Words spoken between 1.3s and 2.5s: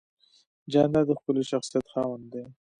شخصیت خاوند دی.